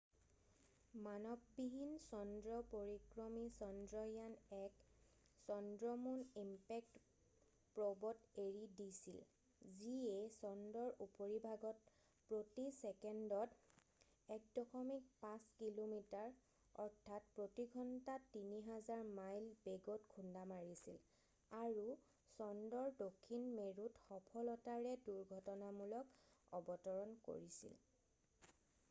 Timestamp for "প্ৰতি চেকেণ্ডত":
12.31-14.63